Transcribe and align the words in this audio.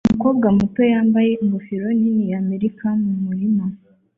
Umukobwa 0.09 0.47
muto 0.57 0.81
yambaye 0.91 1.31
ingofero 1.43 1.87
nini 1.99 2.25
ya 2.31 2.37
Amerika 2.43 2.85
mu 3.01 3.11
murima 3.25 3.65